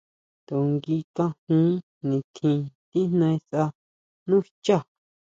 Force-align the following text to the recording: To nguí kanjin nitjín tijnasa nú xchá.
To 0.47 0.55
nguí 0.71 0.97
kanjin 1.15 1.69
nitjín 2.07 2.59
tijnasa 2.89 3.63
nú 4.27 4.37
xchá. 4.47 4.77